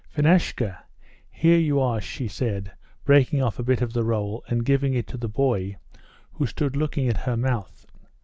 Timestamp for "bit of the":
3.63-4.03